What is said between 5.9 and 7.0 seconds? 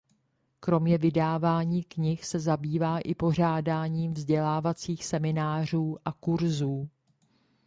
a kurzů.